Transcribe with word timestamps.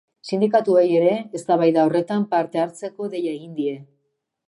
Sindikatuei 0.27 0.85
ere 1.01 1.11
eztabaida 1.41 1.85
horretan 1.89 2.25
parte 2.35 2.65
hartzeko 2.65 3.15
deia 3.15 3.39
egin 3.39 3.57
die. 3.63 3.79